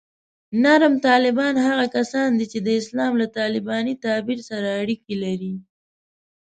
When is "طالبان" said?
1.07-1.55